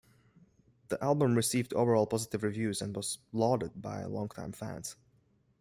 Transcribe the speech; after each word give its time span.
The 0.87 0.97
album 1.03 1.35
received 1.35 1.75
overall 1.75 2.07
positive 2.07 2.41
reviews 2.41 2.81
and 2.81 2.95
was 2.95 3.19
lauded 3.31 3.79
by 3.83 4.03
long-time 4.05 4.51
fans. 4.51 4.95